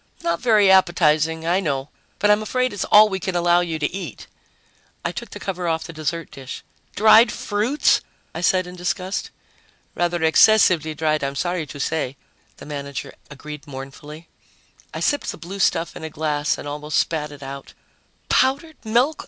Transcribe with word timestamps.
"Not 0.23 0.39
very 0.39 0.71
appetizing. 0.71 1.45
I 1.45 1.59
know, 1.59 1.89
but 2.17 2.31
I'm 2.31 2.41
afraid 2.41 2.73
it's 2.73 2.85
all 2.85 3.07
we 3.07 3.19
can 3.19 3.35
allow 3.35 3.59
you 3.59 3.77
to 3.77 3.93
eat." 3.95 4.25
I 5.05 5.11
took 5.11 5.29
the 5.29 5.39
cover 5.39 5.67
off 5.67 5.83
the 5.83 5.93
dessert 5.93 6.31
dish. 6.31 6.63
"Dried 6.95 7.31
fruits!" 7.31 8.01
I 8.33 8.41
said 8.41 8.65
in 8.65 8.75
disgust. 8.75 9.29
"Rather 9.93 10.23
excessively 10.23 10.95
dried, 10.95 11.23
I'm 11.23 11.35
sorry 11.35 11.67
to 11.67 11.79
say," 11.79 12.17
the 12.57 12.65
manager 12.65 13.13
agreed 13.29 13.67
mournfully. 13.67 14.27
I 14.91 15.01
sipped 15.01 15.29
the 15.31 15.37
blue 15.37 15.59
stuff 15.59 15.95
in 15.95 16.03
a 16.03 16.09
glass 16.09 16.57
and 16.57 16.67
almost 16.67 16.97
spat 16.97 17.31
it 17.31 17.43
out. 17.43 17.75
"Powdered 18.27 18.77
milk! 18.83 19.19